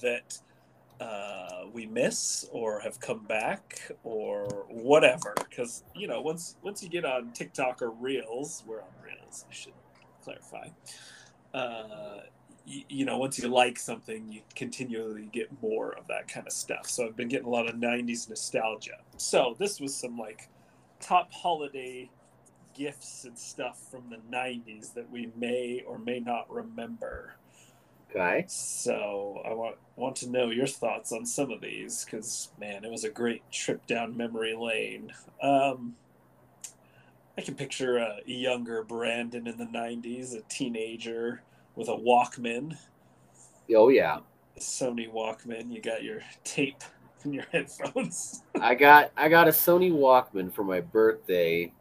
[0.00, 0.38] that
[1.00, 5.34] uh, we miss or have come back or whatever.
[5.48, 9.54] Because, you know, once once you get on TikTok or Reels, we're on Reels, I
[9.54, 9.74] should
[10.22, 10.68] clarify.
[11.52, 12.20] Uh,
[12.66, 16.88] you know, once you like something, you continually get more of that kind of stuff.
[16.88, 18.98] So I've been getting a lot of 90s nostalgia.
[19.18, 20.48] So this was some like
[21.04, 22.10] top holiday
[22.74, 27.34] gifts and stuff from the 90s that we may or may not remember.
[28.10, 28.44] Okay.
[28.48, 32.90] So I want want to know your thoughts on some of these because man, it
[32.90, 35.12] was a great trip down memory lane.
[35.42, 35.96] Um,
[37.36, 41.42] I can picture a younger Brandon in the '90s, a teenager
[41.74, 42.76] with a Walkman,
[43.72, 44.20] Oh yeah.
[44.58, 45.72] Sony Walkman.
[45.72, 46.84] You got your tape
[47.24, 48.42] and your headphones.
[48.60, 51.72] I got I got a Sony Walkman for my birthday,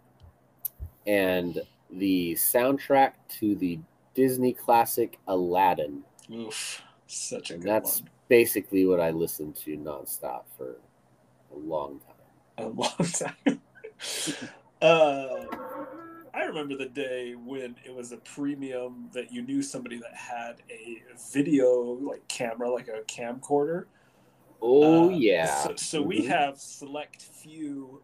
[1.05, 3.79] and the soundtrack to the
[4.13, 6.03] Disney classic Aladdin.
[6.31, 8.09] Oof, such a And good that's one.
[8.29, 10.77] basically what I listened to nonstop for
[11.53, 12.65] a long time.
[12.65, 13.61] a long time.
[14.81, 15.45] uh,
[16.33, 20.55] I remember the day when it was a premium that you knew somebody that had
[20.69, 21.01] a
[21.31, 21.69] video
[22.01, 23.85] like camera, like a camcorder.
[24.63, 25.45] Oh Uh, yeah.
[25.45, 26.27] So, so we Mhm.
[26.29, 28.03] have select few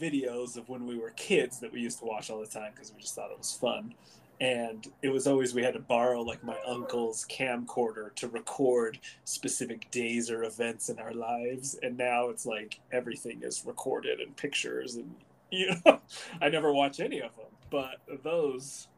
[0.00, 2.92] videos of when we were kids that we used to watch all the time because
[2.92, 3.94] we just thought it was fun.
[4.40, 9.90] And it was always we had to borrow like my uncle's camcorder to record specific
[9.90, 11.74] days or events in our lives.
[11.82, 15.16] And now it's like everything is recorded in pictures, and
[15.50, 16.00] you know,
[16.40, 17.46] I never watch any of them.
[17.70, 18.88] But those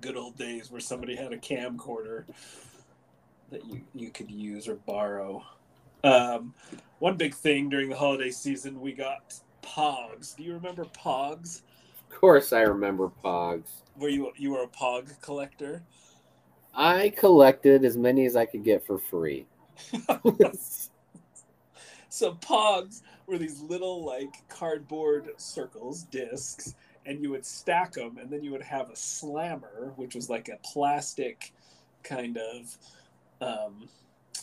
[0.00, 2.24] good old days where somebody had a camcorder
[3.50, 5.44] that you you could use or borrow.
[6.06, 6.54] Um,
[6.98, 10.36] one big thing during the holiday season, we got Pogs.
[10.36, 11.62] Do you remember Pogs?
[12.10, 13.68] Of course, I remember Pogs.
[13.96, 15.82] Were you you were a Pog collector?
[16.74, 19.46] I collected as many as I could get for free.
[22.16, 28.30] So Pogs were these little like cardboard circles, discs, and you would stack them, and
[28.30, 31.52] then you would have a slammer, which was like a plastic
[32.02, 32.78] kind of,
[33.42, 33.86] um,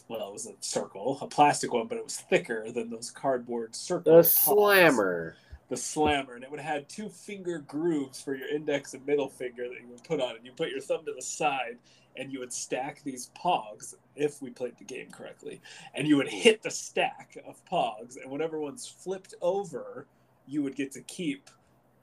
[0.07, 3.75] well, it was a circle, a plastic one, but it was thicker than those cardboard
[3.75, 4.03] circles.
[4.05, 5.35] the slammer.
[5.69, 9.67] the slammer, and it would have two finger grooves for your index and middle finger
[9.69, 11.77] that you would put on, and you put your thumb to the side,
[12.17, 15.61] and you would stack these pogs if we played the game correctly,
[15.95, 20.05] and you would hit the stack of pogs, and whatever one's flipped over,
[20.47, 21.49] you would get to keep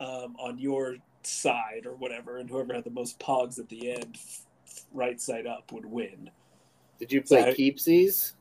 [0.01, 4.19] um, on your side or whatever, and whoever had the most pogs at the end,
[4.93, 6.31] right side up, would win.
[7.01, 8.35] Did you So play I- keepsies?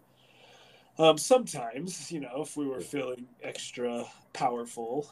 [1.00, 5.10] Um, sometimes, you know, if we were feeling extra powerful,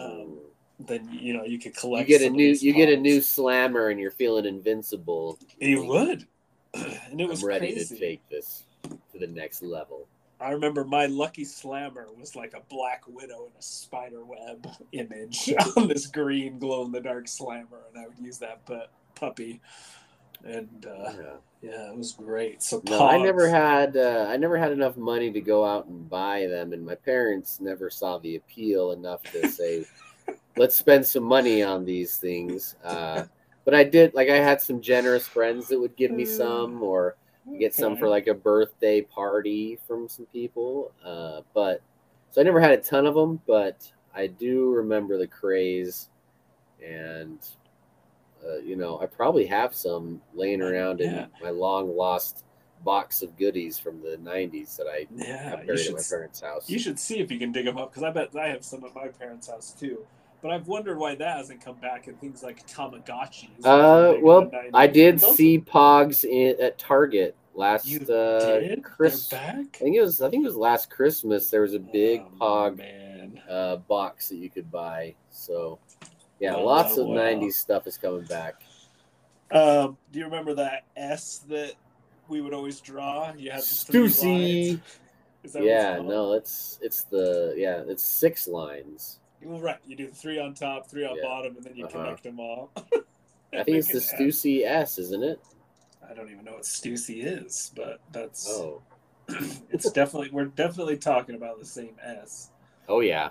[0.00, 0.40] Um,
[0.80, 2.08] then you know you could collect.
[2.08, 5.38] you get a new you get a new slammer and you're feeling invincible.
[5.60, 6.26] You would.
[6.74, 7.94] and it was I'm ready crazy.
[7.94, 10.08] to take this to the next level.
[10.40, 15.52] I remember my lucky slammer was like a black widow in a spider web image
[15.76, 19.60] on this green glow in the dark slammer, and I would use that but puppy.
[20.44, 21.36] And uh, Yeah.
[21.62, 22.62] yeah, it was great.
[22.62, 26.08] So No, I never had uh, I never had enough money to go out and
[26.08, 29.84] buy them, and my parents never saw the appeal enough to say,
[30.56, 33.24] "Let's spend some money on these things." Uh,
[33.64, 36.28] but I did like I had some generous friends that would give me Mm.
[36.28, 37.16] some, or
[37.58, 40.90] get some for like a birthday party from some people.
[41.04, 41.80] Uh, but
[42.30, 46.08] so I never had a ton of them, but I do remember the craze,
[46.84, 47.38] and
[48.46, 51.24] uh, you know I probably have some laying around Yeah.
[51.24, 52.44] in my long lost
[52.84, 56.68] box of goodies from the '90s that I Yeah, buried should at my parents' house.
[56.68, 58.84] You should see if you can dig them up because I bet I have some
[58.84, 60.04] at my parents' house too.
[60.42, 63.64] But I've wondered why that hasn't come back in things like Tamagotchis.
[63.64, 68.84] Uh, well, I did see Pogs in, at Target last You uh, did?
[68.96, 70.20] I think it was.
[70.20, 71.48] I think it was last Christmas.
[71.48, 73.40] There was a big Oh, Pog man.
[73.48, 75.14] uh, box that you could buy.
[75.30, 75.78] So,
[76.42, 77.14] yeah, Wow, lots of wow.
[77.14, 78.54] '90s stuff is coming back.
[79.52, 81.74] Um, do you remember that S that
[82.28, 83.32] we would always draw?
[83.36, 84.70] You had the three Stussy.
[84.70, 84.82] lines.
[85.44, 86.08] Is that Yeah, called?
[86.08, 89.20] no, it's it's the yeah, it's six lines.
[89.44, 89.78] Well, right.
[89.86, 91.22] You do three on top, three on Yeah.
[91.22, 91.98] bottom, and then you Uh-huh.
[91.98, 92.72] connect them all.
[93.52, 94.14] I think it's the Make S.
[94.14, 95.40] Stussy S, isn't it?
[96.08, 98.82] I don't even know what Stussy is, but that's Oh,
[99.70, 102.50] it's definitely we're definitely talking about the same S.
[102.88, 103.30] oh yeah.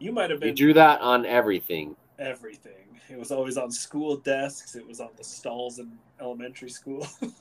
[0.00, 0.48] You might have been.
[0.48, 1.94] You drew that on everything.
[2.18, 2.72] everything.
[3.10, 4.74] It was always on school desks.
[4.74, 7.06] It was on the stalls in elementary school.
[7.22, 7.32] it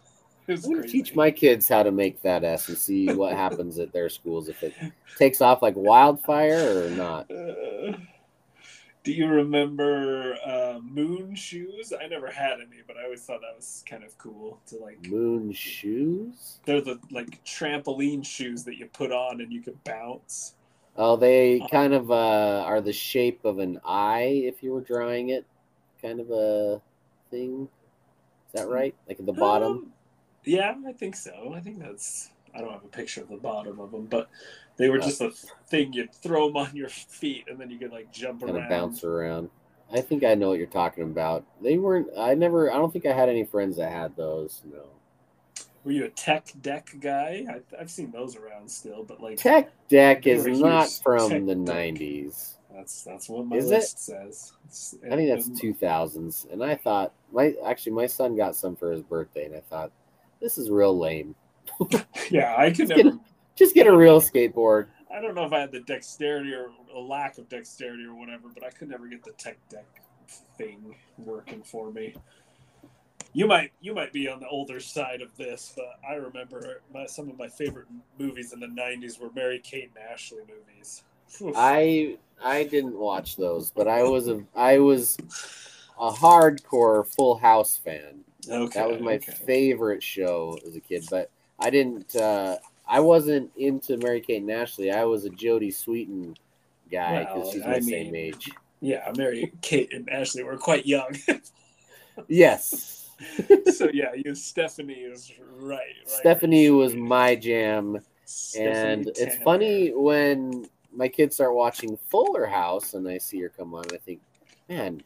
[0.48, 3.80] was I'm gonna teach my kids how to make that S and see what happens
[3.80, 4.74] at their schools if it
[5.17, 7.32] takes off like wildfire or not.
[7.39, 7.93] Uh,
[9.06, 11.93] do you remember uh, moon shoes?
[12.00, 15.08] I never had any, but I always thought that was kind of cool to like.
[15.08, 16.60] Moon shoes?
[16.65, 20.56] They're the like trampoline shoes that you put on and you can bounce.
[21.02, 25.30] Oh, they kind of uh, are the shape of an eye if you were drawing
[25.30, 25.46] it,
[26.02, 26.82] kind of a
[27.32, 27.70] thing.
[28.54, 28.94] Is that right?
[29.08, 29.72] Like at the bottom?
[29.72, 29.94] Um,
[30.44, 31.54] yeah, I think so.
[31.56, 32.32] I think that's.
[32.54, 34.28] I don't have a picture of the bottom of them, but
[34.76, 35.02] they were Oh.
[35.02, 35.30] just a
[35.68, 35.94] thing.
[35.94, 38.64] You'd throw them on your feet, and then you could like jump kind around.
[38.64, 39.50] of bounce around.
[39.94, 41.46] I think I know what you're talking about.
[41.62, 42.08] They weren't.
[42.18, 42.72] I never.
[42.72, 44.64] I don't think I had any friends that had those.
[44.70, 44.84] No.
[45.84, 47.46] Were you a tech deck guy?
[47.50, 52.56] I, I've seen those around still, but like Tech Deck is not from the '90s.
[52.74, 53.76] that's that's what my Is it?
[53.76, 54.54] list says.
[54.65, 56.52] It's- I think that's um, 2000s.
[56.52, 59.92] And I thought my actually my son got some for his birthday, and I thought
[60.42, 61.36] this is real lame.
[62.30, 63.20] Yeah, I could Let's get never.
[63.56, 64.88] Just get a real skateboard.
[65.13, 68.50] I don't know if I had the dexterity or a lack of dexterity or whatever,
[68.54, 69.86] but I could never get the tech deck
[70.58, 72.13] thing working for me.
[73.34, 77.06] You might you might be on the older side of this, but I remember my,
[77.06, 77.88] some of my favorite
[78.18, 81.04] movies in the '90s were Mary Kate and Ashley movies.
[81.42, 81.54] Oof.
[81.56, 85.15] I I didn't watch those, but I was a I was
[86.00, 88.24] a hardcore Full House fan.
[88.50, 89.32] okay, That was my okay.
[89.46, 92.15] favorite show as a kid, but I didn't.
[92.15, 94.92] Uh, I wasn't into Mary Kate and Ashley.
[94.92, 96.36] I was a Jodie Sweetin
[96.92, 98.50] guy because Well, she's I my mean- age.
[98.82, 101.15] Yeah, Mary Kate and Ashley were quite young.
[102.28, 102.99] Yes,
[103.74, 105.78] so yeah, you Stephanie is right.
[105.78, 112.46] right Stephanie was my jam, Stephanie and it's funny when my kids start watching Fuller
[112.46, 113.84] House and I see her come on.
[113.94, 114.22] I think,
[114.68, 115.02] man,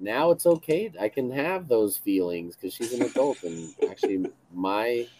[0.00, 0.92] now it's okay.
[1.00, 5.06] I can have those feelings because she's an adult, and actually, my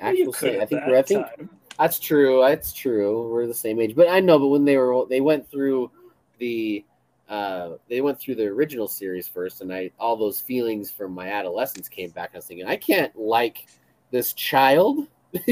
[0.00, 1.50] Well, actual could I think I think time.
[1.78, 2.42] That's true.
[2.46, 3.30] That's true.
[3.30, 4.38] We're the same age, but I know.
[4.38, 5.90] But when they were, they went through
[6.38, 6.84] the,
[7.28, 11.28] uh, they went through the original series first, and I all those feelings from my
[11.28, 12.30] adolescence came back.
[12.32, 13.66] I was thinking, I can't like
[14.10, 15.06] this child.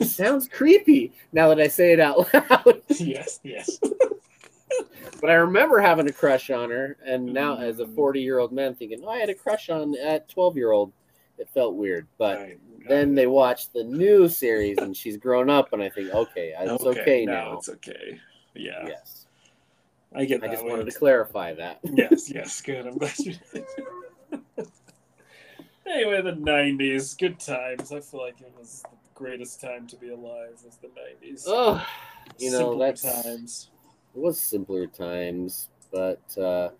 [0.00, 2.82] Sounds creepy now that I say it out loud.
[2.88, 3.78] yes, yes.
[5.20, 9.00] but I remember having a crush on her, and now as a forty-year-old man, thinking,
[9.04, 10.92] oh, I had a crush on that twelve-year-old.
[11.38, 12.38] It felt weird, but.
[12.38, 12.58] Right.
[12.88, 16.84] then they watch the new series and she's grown up and i think okay it's
[16.84, 18.20] okay, now It's okay.
[18.54, 19.25] Yeah, yes
[20.16, 20.70] I get i just way.
[20.70, 22.86] wanted to clarify that yes, yes, good.
[22.86, 23.64] I'm glad you did.
[25.86, 27.92] anyway, the '90s, good times.
[27.92, 30.58] I feel like it was the greatest time to be alive.
[30.64, 31.44] Was the '90s?
[31.46, 31.86] oh
[32.38, 33.70] you know Simpler that's times.
[34.14, 36.70] it was simpler times but uh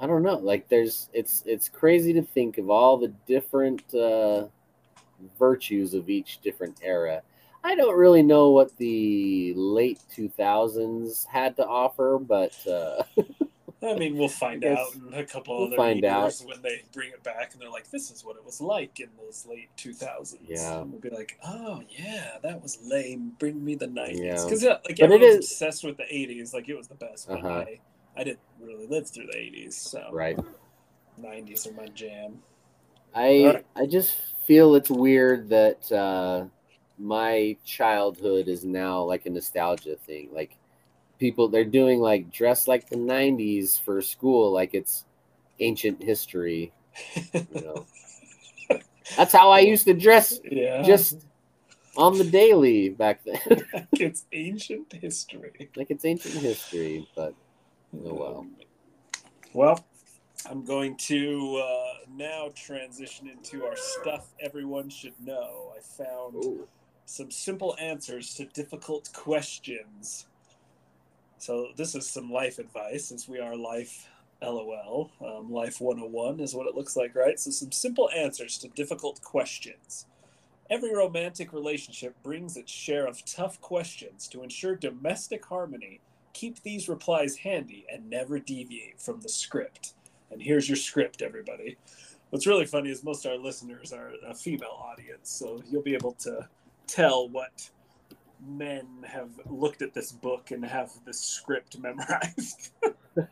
[0.00, 4.44] i don't know like there's it's it's crazy to think of all the different uh
[5.38, 7.22] virtues of each different era
[7.66, 13.02] i don't really know what the late 2000s had to offer but uh
[13.82, 17.22] I mean, we'll find out in a couple We'll other years when they bring it
[17.22, 20.80] back and they're like, "This is what it was like in those late 2000s." Yeah.
[20.80, 23.32] and we'll be like, "Oh yeah, that was lame.
[23.38, 24.42] Bring me the 90s." Yeah.
[24.42, 27.28] Because like But everyone's is- obsessed with the 80s, like it was the best.
[27.28, 27.48] But Uh-huh.
[27.68, 27.78] I,
[28.16, 30.38] I didn't really live through the 80s, so Right.
[31.20, 32.42] 90s are my jam.
[33.14, 33.66] I Alright.
[33.76, 36.46] I just feel it's weird that uh,
[36.98, 40.28] my childhood is now like a nostalgia thing.
[40.32, 40.56] Like
[41.18, 45.04] people, they're doing like dress like the '90s for school, like it's
[45.60, 46.72] ancient history.
[47.32, 47.86] You know,
[49.16, 51.26] that's how I used to dress, yeah, just
[51.96, 53.64] on the daily back then.
[53.92, 55.70] it's ancient history.
[55.76, 57.34] like it's ancient history, but
[58.04, 58.46] Oh, well.
[59.52, 59.84] Well,
[60.48, 65.72] I'm going to uh, now transition into our stuff everyone should know.
[65.76, 66.68] I found Ooh.
[67.06, 70.26] Some simple answers to difficult questions.
[71.38, 74.08] So, this is some life advice since we are life
[74.42, 75.10] LOL.
[75.24, 77.38] Um, life 101 is what it looks like, right?
[77.38, 80.06] So, some simple answers to difficult questions.
[80.68, 86.00] Every romantic relationship brings its share of tough questions to ensure domestic harmony.
[86.32, 89.94] Keep these replies handy and never deviate from the script.
[90.32, 91.76] And here's your script, everybody.
[92.30, 95.94] What's really funny is most of our listeners are a female audience, so you'll be
[95.94, 96.48] able to
[96.86, 97.70] tell what
[98.46, 102.72] men have looked at this book and have this script memorized.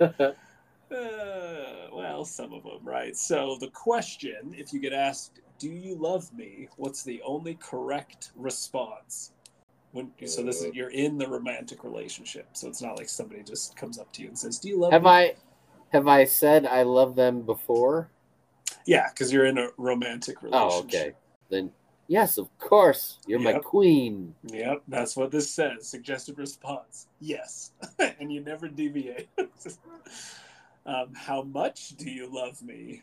[0.90, 3.16] Uh, well, some of them, right?
[3.16, 8.30] So the question, if you get asked, "Do you love me?" What's the only correct
[8.36, 9.32] response?
[9.92, 13.76] When so this is you're in the romantic relationship, so it's not like somebody just
[13.76, 15.34] comes up to you and says, "Do you love have me?" I
[15.90, 18.10] have I said I love them before?
[18.86, 20.74] Yeah, because you're in a romantic relationship.
[20.74, 21.12] Oh, okay.
[21.48, 21.72] Then
[22.08, 23.18] yes, of course.
[23.26, 24.34] You're my queen.
[24.44, 25.86] Yep, that's what this says.
[25.88, 29.28] Suggested response: Yes, and you never deviate.
[30.86, 33.02] um, how much do you love me?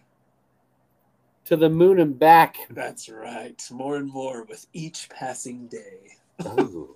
[1.46, 2.58] To the moon and back.
[2.70, 3.62] That's right.
[3.72, 6.18] More and more with each passing day.
[6.46, 6.96] Ooh.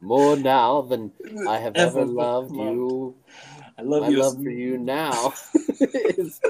[0.00, 1.12] More now than
[1.48, 2.82] I have ever, Ever loved loved.
[2.90, 3.14] you.
[3.78, 4.18] I love My you.
[4.18, 5.32] love for you now
[5.80, 6.40] is,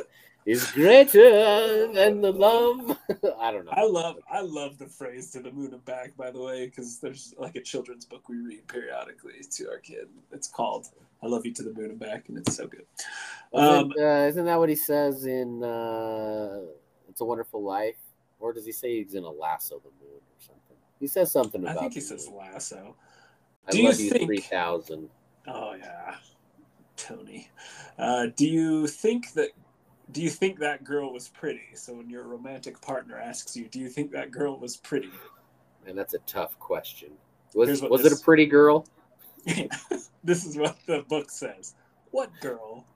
[0.45, 2.99] is greater than the love.
[3.41, 3.73] I don't know.
[3.73, 6.99] I love I love the phrase "to the moon and back." By the way, because
[6.99, 10.09] there's like a children's book we read periodically to our kid.
[10.33, 10.87] It's called
[11.23, 12.87] "I Love You to the Moon and Back," and it's so good.
[13.55, 16.61] Um, Isn't, uh, isn't that what he says in uh,
[17.09, 17.97] "It's a Wonderful Life"?
[18.41, 20.77] Or does he say he's in a lasso the moon or something?
[20.99, 21.77] He says something about.
[21.77, 22.39] I think he says moon.
[22.39, 22.97] lasso.
[23.69, 25.09] I Do you love you think- three thousand.
[25.47, 26.17] Oh yeah,
[26.97, 27.49] Tony.
[27.99, 29.51] Uh, do you think that?
[30.13, 31.63] Do you think that girl was pretty?
[31.75, 35.11] So when your romantic partner asks you, "Do you think that girl was pretty?"
[35.87, 37.13] And that's a tough question.
[37.55, 38.87] Was was it a pretty girl?
[40.25, 41.75] this is what the book says.
[42.11, 42.85] What girl?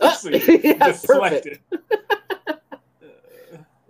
[0.00, 1.58] So yeah, perfect.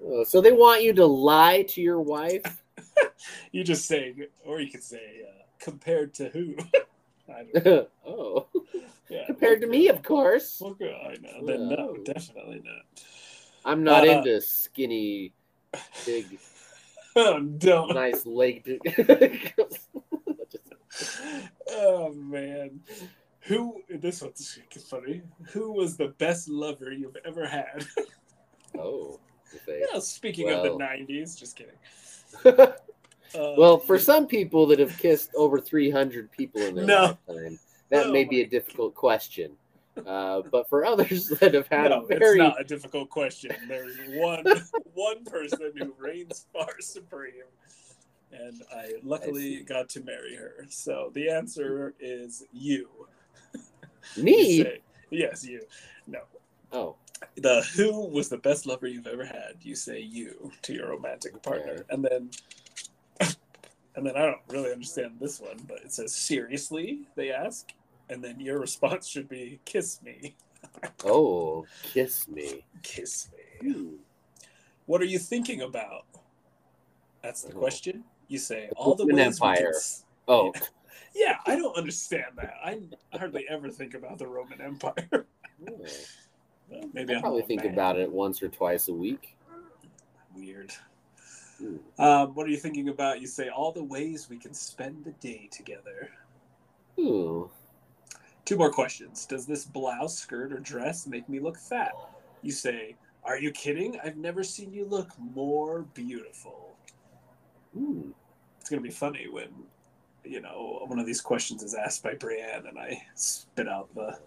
[0.02, 2.62] Uh, so they want you to lie to your wife?
[3.52, 6.56] you just say, or you could say, uh, compared to who?
[7.28, 7.86] I don't know.
[8.06, 8.46] oh,
[9.12, 10.60] Yeah, compared to me, of course.
[10.78, 10.94] Girl?
[11.06, 11.44] I know.
[11.46, 13.04] Then no, definitely not.
[13.64, 15.32] I'm not Uh, into skinny,
[16.06, 16.40] big,
[17.16, 17.92] Oh, don't.
[17.94, 18.80] nice legged.
[21.68, 22.80] oh man,
[23.40, 23.82] who?
[23.90, 25.20] This one's funny.
[25.50, 27.86] Who was the best lover you've ever had?
[28.78, 29.20] oh,
[29.54, 29.82] okay.
[29.92, 31.76] yeah, speaking of the '90s, just kidding.
[33.34, 37.16] Uh, well, for some people that have kissed over 300 people in their No.
[37.28, 37.58] lifetime,
[37.92, 39.52] that Oh may be a difficult question.
[40.06, 43.54] Uh, but for others that have had no, a very it's not a difficult question.
[43.68, 44.44] There's one
[44.94, 47.44] one person who reigns far supreme,
[48.32, 49.62] and I luckily see.
[49.62, 50.66] got to marry her.
[50.70, 52.88] So the answer is you.
[54.16, 55.60] You me, say- yes, you.
[56.06, 56.20] No,
[56.72, 56.96] oh,
[57.36, 59.56] the who was the best lover you've ever had.
[59.60, 61.82] You say you to your romantic partner, Okay.
[61.90, 62.30] and then.
[63.94, 67.00] And then I don't really understand this one, but it says seriously.
[67.14, 67.74] They ask,
[68.08, 70.34] and then your response should be kiss me,
[71.04, 72.64] oh, kiss me.
[72.82, 73.28] kiss
[73.62, 73.72] me.
[73.72, 73.88] Hmm.
[74.86, 76.06] What are you thinking about?
[77.22, 77.58] That's the Oh.
[77.58, 78.04] question.
[78.28, 79.72] You say The all the ways Empire.
[79.74, 80.52] s- Oh,
[81.14, 82.54] Yeah, I don't understand that.
[82.64, 82.80] I
[83.16, 85.26] hardly ever think about the Roman Empire.
[85.60, 87.74] Well, Maybe I probably think man.
[87.74, 89.36] about it once or twice a week.
[90.34, 90.72] Weird.
[91.58, 91.76] Hmm.
[91.98, 93.20] Um, what are you thinking about?
[93.20, 96.08] You say all the ways we can spend the day together.
[96.98, 97.50] Ooh.
[98.44, 99.26] Two more questions.
[99.26, 101.92] Does this blouse, skirt, or dress make me look fat?
[102.42, 103.98] You say, Are you kidding?
[104.04, 106.74] I've never seen you look more beautiful.
[107.74, 108.10] Hmm.
[108.60, 109.48] It's going to be funny when,
[110.24, 114.18] you know, one of these questions is asked by Brienne and I spit out the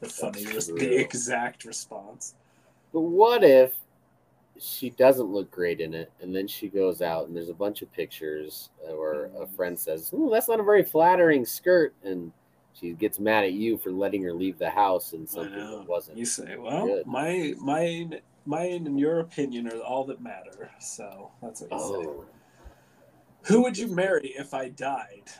[0.00, 2.34] the funny, the exact response.
[2.92, 3.72] But what if
[4.58, 7.82] she doesn't look great in it, and then she goes out and there's a bunch
[7.82, 12.32] of pictures or a friend says, "Oh, that's not a very flattering skirt," and
[12.74, 16.18] she gets mad at you for letting her leave the house and something that wasn't.
[16.18, 17.06] You say, well, good.
[17.06, 20.70] my mine, mine, and your opinion are all that matter.
[20.80, 22.08] So that's what you say.
[22.08, 22.24] Oh.
[23.44, 25.30] Who would you marry if I died?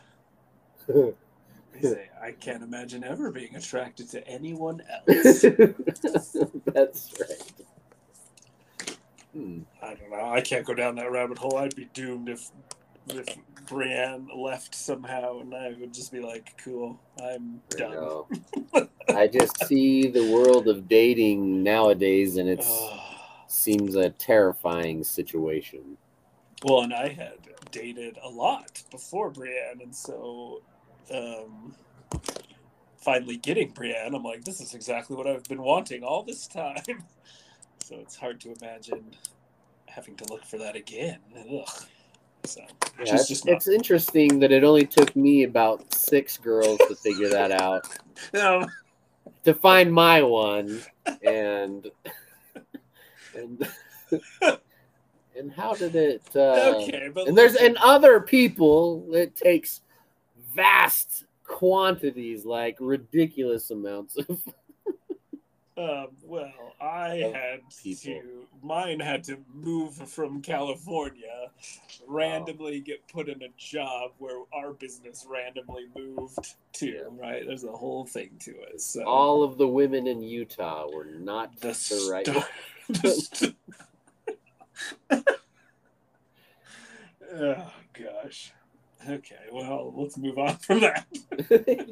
[1.80, 5.40] You say, I can't imagine ever being attracted to anyone else.
[6.66, 7.52] That's right.
[9.32, 9.60] Hmm.
[9.82, 10.30] I don't know.
[10.30, 11.56] I can't go down that rabbit hole.
[11.56, 12.50] I'd be doomed if
[13.08, 13.26] if
[13.68, 18.28] Brienne left somehow, and I would just be like, "Cool, I'm I done." know.
[19.08, 22.64] I just see the world of dating nowadays, and it
[23.48, 25.98] seems a terrifying situation.
[26.64, 27.38] well, and I had
[27.70, 30.62] dated a lot before Brienne, and so
[31.12, 31.74] um,
[32.98, 36.84] finally getting Brienne, I'm like, "This is exactly what I've been wanting all this time."
[37.84, 39.16] So it's hard to imagine
[39.86, 41.18] having to look for that again.
[41.36, 41.84] Ugh.
[42.44, 42.60] So
[43.04, 47.28] Yeah, it's, just it's interesting that it only took me about six girls to figure
[47.28, 47.86] that out.
[48.34, 48.66] no,
[49.44, 50.82] to find my one
[51.22, 51.90] and
[53.34, 53.68] and
[55.36, 59.82] and how did it uh okay, but and there's and other people it takes
[60.54, 64.42] vast quantities like ridiculous amounts of
[65.74, 66.52] Um, well,
[66.82, 68.20] I of had people.
[68.20, 68.46] to.
[68.62, 71.50] Mine had to move from California,
[72.06, 76.86] randomly get put in a job where our business randomly moved to.
[76.86, 77.00] Yeah.
[77.10, 78.82] Right, there's a whole thing to it.
[78.82, 82.28] So all of the women in Utah were not the, the right
[83.06, 83.56] st-
[87.34, 88.52] oh gosh.
[89.08, 91.06] Okay, well, let's move on from that.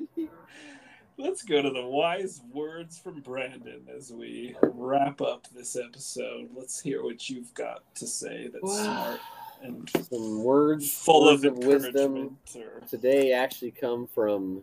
[1.20, 6.48] Let's go to the wise words from Brandon as we wrap up this episode.
[6.56, 8.84] Let's hear what you've got to say that's Wow.
[8.84, 9.20] smart
[9.62, 12.38] and some words full words of wisdom.
[12.56, 14.62] Or, today actually come from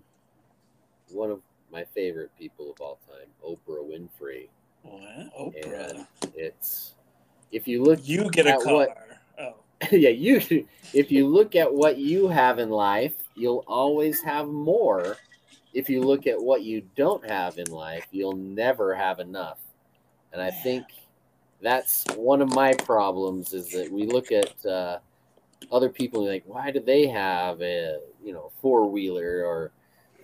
[1.11, 1.41] one of
[1.71, 4.47] my favorite people of all time oprah winfrey
[4.83, 6.07] Well, Oprah.
[6.35, 6.95] it's
[7.51, 8.73] if you look You get a car.
[8.73, 8.97] what-
[9.39, 9.53] Oh,
[9.91, 15.17] yeah you if you look at what you have in life you'll always have more
[15.77, 19.59] if you look at what you don't have in life you'll never have enough.
[20.33, 20.85] And i think
[21.61, 24.97] that's one of my problems is that we look at uh,
[25.71, 29.71] other people and like why do they have a you know four wheeler or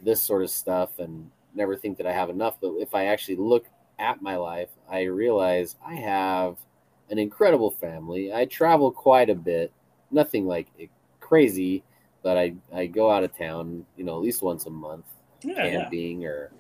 [0.02, 2.58] this sort of stuff and never think that i have enough?
[2.60, 3.68] But if i actually look
[4.00, 6.58] at my life i realize i have
[7.12, 8.34] an incredible family.
[8.34, 9.72] I travel quite a bit.
[10.10, 10.68] Nothing like
[11.20, 11.84] crazy
[12.24, 15.06] but i i go out of town you know at least once a month
[15.44, 15.72] yeah, yeah.
[15.72, 16.52] camping or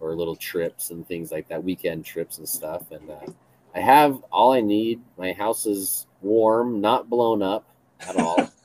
[0.00, 3.26] or little trips and things like that weekend trips and stuff and uh,
[3.74, 7.66] i have all i need my house is warm not blown up
[8.08, 8.36] at all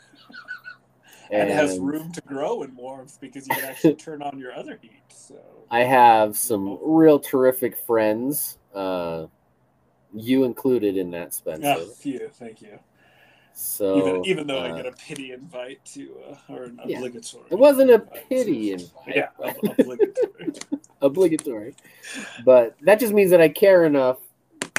[1.30, 4.54] And it has room to grow in warmth because you can actually turn on your
[4.54, 5.02] other heat.
[5.10, 5.36] So
[5.70, 9.26] i have some real terrific friends uh
[10.14, 12.80] you included in that spencer phew, thank you.
[13.60, 16.98] So even even though uh, I get a pity invite to uh, or an Yeah.
[16.98, 17.46] obligatory.
[17.50, 20.52] it wasn't a pity invite Yeah, ob- obligatory.
[21.02, 21.76] obligatory
[22.46, 24.18] but that just means that i care enough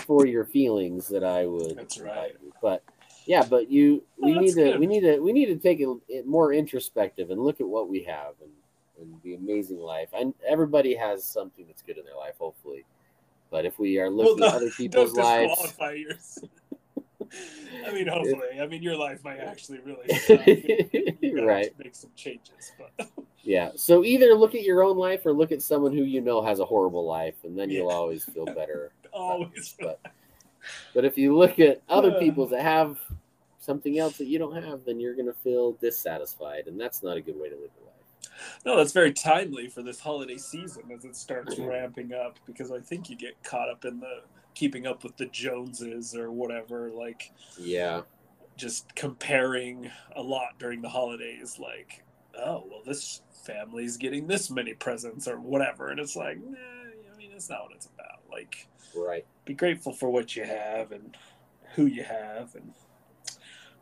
[0.07, 2.37] for your feelings that i would That's right.
[2.63, 2.85] but
[3.27, 4.79] yeah but you we Well, need to good.
[4.81, 7.89] we need to we need to take it it more introspective and look at what
[7.89, 8.51] we have and,
[9.01, 12.85] and the amazing life and everybody has something that's good in their life hopefully
[13.51, 16.45] but if we are looking Well, at other people's lives disqualify yours.
[17.87, 18.61] I mean, hopefully.
[18.61, 20.07] I mean, your life might actually really
[21.23, 21.73] you Right.
[21.79, 22.93] Make some changes, but
[23.45, 26.43] yeah so either look at your own life or look at someone who you know
[26.43, 29.77] has a horrible life and then you'll always feel better always.
[29.81, 30.01] but
[30.93, 32.19] but if you look at other Uh.
[32.19, 32.99] people's that have
[33.61, 37.21] something else that you don't have, then you're gonna feel dissatisfied, and that's not a
[37.21, 38.31] good way to live your life.
[38.65, 41.69] No, that's very timely for this holiday season as it starts Mhm.
[41.69, 44.23] ramping up because I think you get caught up in the
[44.59, 48.03] keeping up with the Joneses or whatever, like Yeah,
[48.57, 52.05] just comparing a lot during the holidays, like,
[52.37, 55.89] oh, well, this family's getting this many presents or whatever.
[55.91, 58.21] And it's like, nah, I mean, that's not what it's about.
[58.31, 59.25] Like, right.
[59.45, 61.17] be grateful for what you have and
[61.77, 62.57] who you have.
[62.57, 62.75] And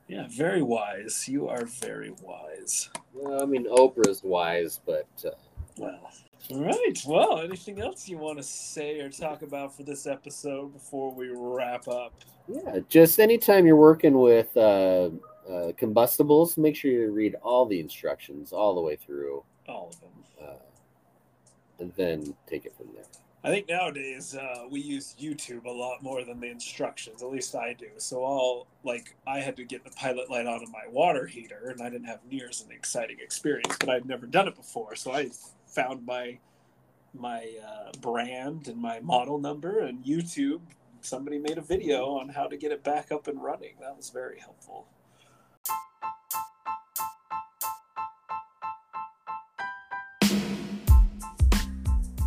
[0.09, 1.27] yeah, very wise.
[1.27, 2.91] You are very wise.
[3.15, 5.31] Well, I mean, Oprah's wise, but uh,
[5.79, 6.13] Well,
[6.51, 7.03] all right.
[7.07, 11.31] Well, anything else you want to say or talk about for this episode before we
[11.33, 12.13] wrap up?
[12.49, 15.11] yeah, just anytime you're working with uh,
[15.51, 20.01] uh, combustibles, make sure you read all the instructions all the way through, All of
[20.01, 20.11] them.
[20.41, 20.53] uh,
[21.81, 23.05] and then take it from there.
[23.45, 27.23] I think nowadays uh, we use YouTube a lot more than the instructions.
[27.23, 27.87] At least I do.
[27.99, 31.81] So I'll like I had to get the pilot light on my water heater, and
[31.81, 34.97] I didn't have near as an exciting experience, but I'd never done it before.
[34.97, 35.31] So I
[35.67, 36.39] found my
[37.15, 40.61] my uh, brand and my model number, and YouTube.
[41.01, 43.75] Somebody made a video on how to get it back up and running.
[43.81, 44.87] That was very helpful.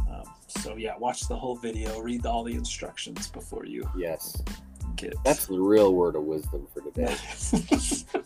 [0.09, 4.41] Um, so yeah, watch the whole video, read all the instructions before you Yes,
[4.95, 5.13] get.
[5.23, 7.15] that's the real word of wisdom for today.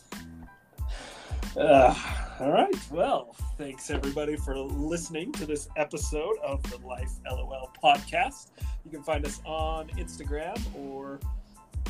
[1.55, 1.93] Uh,
[2.39, 2.75] all right.
[2.91, 8.47] Well, thanks everybody for listening to this episode of the Life LOL podcast.
[8.83, 11.19] You can find us on Instagram or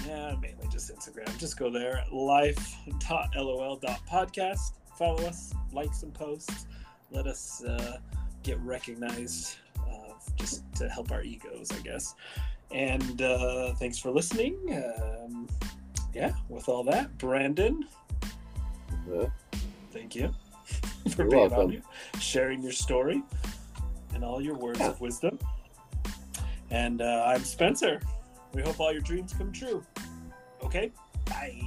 [0.05, 1.35] yeah, mainly just Instagram.
[1.37, 4.73] Just go there at life.lol.podcast.
[4.97, 6.67] Follow us, like some posts.
[7.09, 7.97] Let us uh,
[8.43, 12.15] get recognized uh, just to help our egos, I guess.
[12.71, 14.57] And uh, thanks for listening.
[15.01, 15.47] Um,
[16.13, 17.85] yeah, with all that, Brandon,
[19.11, 19.25] Uh,
[19.93, 20.31] Thank you
[21.11, 21.71] for You're being on welcome.
[21.71, 21.81] here,
[22.19, 23.21] sharing your story
[24.13, 24.89] and all your words Yeah.
[24.89, 25.37] of wisdom.
[26.71, 28.01] And uh, I'm Spencer.
[28.53, 29.83] We hope all your dreams come true.
[30.63, 30.91] Okay?
[31.25, 31.61] Bye.